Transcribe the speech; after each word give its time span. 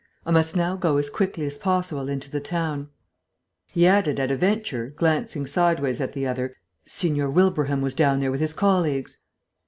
I 0.25 0.31
must 0.31 0.55
now 0.55 0.75
go 0.75 0.97
as 0.97 1.11
quickly 1.11 1.45
as 1.45 1.59
possible 1.59 2.09
in 2.09 2.19
to 2.21 2.31
the 2.31 2.39
town." 2.39 2.89
He 3.67 3.85
added, 3.85 4.19
at 4.19 4.31
a 4.31 4.35
venture, 4.35 4.95
glancing 4.97 5.45
sideways 5.45 6.01
at 6.01 6.13
the 6.13 6.25
other, 6.25 6.55
"Signor 6.87 7.29
Wilbraham 7.29 7.81
was 7.81 7.93
down 7.93 8.19
there 8.19 8.31
with 8.31 8.41
his 8.41 8.55
colleagues." 8.55 9.19